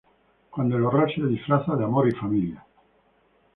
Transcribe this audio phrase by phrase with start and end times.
[0.49, 2.65] Cuando el horror se disfraza de amor y familia.